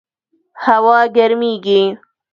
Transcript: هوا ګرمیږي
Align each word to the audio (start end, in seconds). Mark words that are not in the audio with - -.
هوا 0.65 0.99
ګرمیږي 1.15 1.81